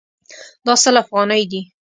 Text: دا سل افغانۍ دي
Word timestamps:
دا 0.65 0.73
سل 0.83 0.95
افغانۍ 1.03 1.43
دي 1.51 1.61